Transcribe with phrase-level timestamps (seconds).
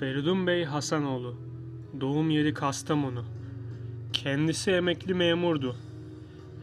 [0.00, 1.36] Feridun Bey Hasanoğlu.
[2.00, 3.24] Doğum yeri Kastamonu.
[4.12, 5.76] Kendisi emekli memurdu.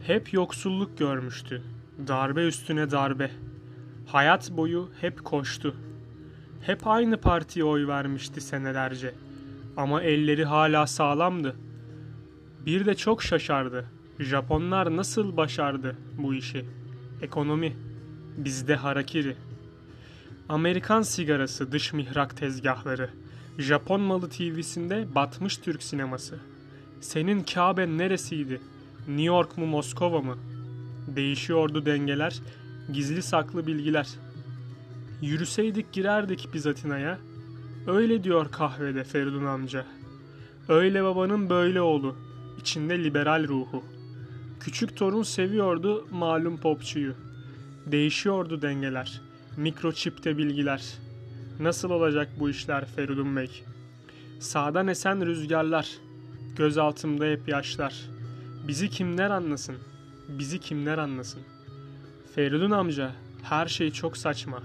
[0.06, 1.62] Hep yoksulluk görmüştü.
[2.06, 3.30] Darbe üstüne darbe.
[4.06, 5.76] Hayat boyu hep koştu.
[6.62, 9.14] Hep aynı partiye oy vermişti senelerce.
[9.76, 11.56] Ama elleri hala sağlamdı.
[12.66, 13.84] Bir de çok şaşardı.
[14.18, 16.64] Japonlar nasıl başardı bu işi?
[17.22, 17.76] Ekonomi.
[18.36, 19.36] Bizde harakiri.
[20.48, 23.10] Amerikan sigarası dış mihrak tezgahları.
[23.58, 26.38] Japon malı TV'sinde batmış Türk sineması.
[27.00, 28.60] Senin Kabe neresiydi?
[29.08, 30.36] New York mu Moskova mı?
[31.16, 32.40] Değişiyordu dengeler,
[32.92, 34.08] gizli saklı bilgiler.
[35.22, 37.18] Yürüseydik girerdik biz Atina'ya.
[37.86, 39.86] Öyle diyor kahvede Feridun amca.
[40.68, 42.16] Öyle babanın böyle oğlu.
[42.60, 43.84] içinde liberal ruhu.
[44.60, 47.14] Küçük torun seviyordu malum popçuyu.
[47.86, 49.20] Değişiyordu dengeler.
[49.56, 50.98] Mikroçipte bilgiler.
[51.60, 53.64] Nasıl olacak bu işler Feridun Bey?
[54.40, 55.98] Sağdan esen rüzgarlar.
[56.56, 57.94] Göz altımda hep yaşlar.
[58.68, 59.76] Bizi kimler anlasın?
[60.28, 61.42] Bizi kimler anlasın?
[62.34, 64.62] Feridun amca, her şey çok saçma.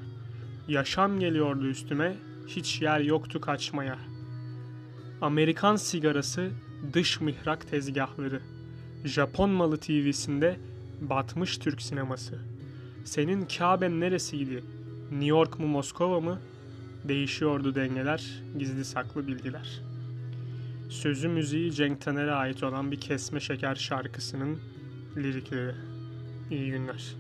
[0.68, 2.16] Yaşam geliyordu üstüme,
[2.48, 3.98] hiç yer yoktu kaçmaya.
[5.22, 6.50] Amerikan sigarası,
[6.94, 8.42] dış mihrak tezgahları.
[9.06, 10.60] Japon malı TV'sinde
[11.02, 12.40] batmış Türk sineması.
[13.06, 14.64] Senin Kabe'n neresiydi?
[15.12, 16.40] New York mu Moskova mı?
[17.08, 19.82] Değişiyordu dengeler, gizli saklı bilgiler.
[20.90, 24.60] Sözü müziği Cenk Taner'e ait olan bir kesme şeker şarkısının
[25.18, 25.76] lirikleri.
[26.52, 27.16] İyi günler.